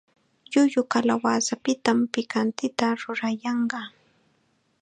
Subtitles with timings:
[0.51, 3.81] Llullu kalawasapita pikantita rurayanqa.